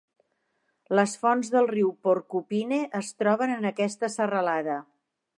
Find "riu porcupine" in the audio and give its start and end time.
1.71-2.79